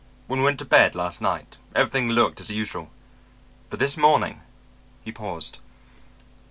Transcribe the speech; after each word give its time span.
"When 0.25 0.39
we 0.39 0.45
went 0.45 0.57
to 0.57 0.65
bed 0.65 0.95
last 0.95 1.21
night, 1.21 1.57
everything 1.75 2.09
looked 2.09 2.41
as 2.41 2.49
usual; 2.49 2.89
but 3.69 3.77
this 3.77 3.95
morning...." 3.95 4.41
He 5.05 5.11
paused. 5.11 5.59